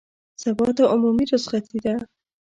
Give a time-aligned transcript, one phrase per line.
[0.43, 1.93] سبا ته عمومي رخصتي ده